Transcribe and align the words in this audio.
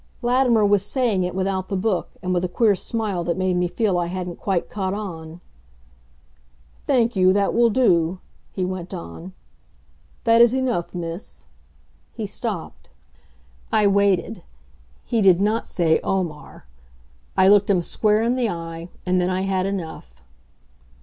Latimer 0.23 0.65
was 0.65 0.83
saying 0.83 1.23
it 1.23 1.35
without 1.35 1.69
the 1.69 1.75
book 1.77 2.17
and 2.23 2.33
with 2.33 2.43
a 2.43 2.47
queer 2.49 2.73
smile 2.73 3.23
that 3.23 3.37
made 3.37 3.55
me 3.55 3.67
feel 3.67 3.99
I 3.99 4.07
hadn't 4.07 4.39
quite 4.39 4.67
caught 4.67 4.95
on. 4.95 5.41
"Thank 6.87 7.15
you, 7.15 7.31
that 7.33 7.53
will 7.53 7.69
do," 7.69 8.17
he 8.51 8.65
went 8.65 8.95
on. 8.95 9.33
"That 10.23 10.41
is 10.41 10.55
enough, 10.55 10.95
Miss" 10.95 11.45
He 12.17 12.25
stopped. 12.25 12.89
I 13.71 13.85
waited. 13.85 14.41
He 15.03 15.21
did 15.21 15.39
not 15.39 15.67
say 15.67 15.99
"Omar." 16.03 16.65
I 17.37 17.47
looked 17.47 17.69
him 17.69 17.83
square 17.83 18.23
in 18.23 18.35
the 18.35 18.49
eye 18.49 18.89
and 19.05 19.21
then 19.21 19.29
I 19.29 19.41
had 19.41 19.67
enough. 19.67 20.15